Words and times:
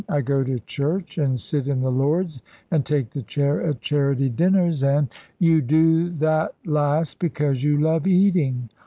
I 0.09 0.21
go 0.21 0.43
to 0.43 0.57
church, 0.61 1.19
an' 1.19 1.37
sit 1.37 1.67
in 1.67 1.81
the 1.81 1.91
Lords, 1.91 2.41
an' 2.71 2.81
take 2.81 3.11
the 3.11 3.21
chair 3.21 3.61
at 3.61 3.81
charity 3.81 4.29
dinners, 4.29 4.81
an'" 4.83 5.09
"You 5.37 5.61
do 5.61 6.09
that 6.09 6.55
last 6.65 7.19
because 7.19 7.63
you 7.63 7.77
love 7.79 8.07
eating. 8.07 8.71